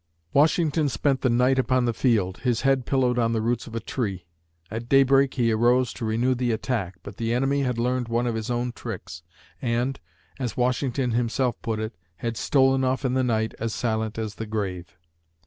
Washington 0.33 0.89
spent 0.89 1.21
the 1.21 1.29
night 1.29 1.59
upon 1.59 1.85
the 1.85 1.93
field, 1.93 2.39
his 2.39 2.61
head 2.61 2.87
pillowed 2.87 3.19
on 3.19 3.33
the 3.33 3.39
roots 3.39 3.67
of 3.67 3.75
a 3.75 3.79
tree. 3.79 4.25
At 4.71 4.89
daybreak 4.89 5.35
he 5.35 5.51
arose 5.51 5.93
to 5.93 6.05
renew 6.05 6.33
the 6.33 6.51
attack, 6.51 6.95
but 7.03 7.17
the 7.17 7.31
enemy 7.35 7.61
had 7.61 7.77
learned 7.77 8.07
one 8.07 8.25
of 8.25 8.33
his 8.33 8.49
own 8.49 8.71
tricks 8.71 9.21
and, 9.61 9.99
as 10.39 10.57
Washington 10.57 11.11
himself 11.11 11.61
put 11.61 11.77
it, 11.77 11.93
"had 12.15 12.35
stolen 12.35 12.83
off 12.83 13.05
in 13.05 13.13
the 13.13 13.21
night 13.23 13.53
as 13.59 13.75
silent 13.75 14.17
as 14.17 14.33
the 14.33 14.47
grave." 14.47 14.97